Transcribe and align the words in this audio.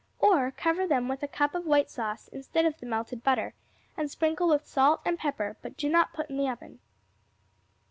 Or, 0.17 0.49
cover 0.49 0.87
them 0.87 1.07
with 1.07 1.21
a 1.21 1.27
cup 1.27 1.53
of 1.53 1.67
white 1.67 1.91
sauce 1.91 2.27
instead 2.29 2.65
of 2.65 2.75
the 2.79 2.87
melted 2.87 3.23
butter, 3.23 3.53
and 3.95 4.09
sprinkle 4.09 4.47
with 4.49 4.65
salt 4.65 4.99
and 5.05 5.15
pepper, 5.15 5.57
but 5.61 5.77
do 5.77 5.89
not 5.89 6.11
put 6.13 6.27
in 6.31 6.37
the 6.37 6.49
oven. 6.49 6.79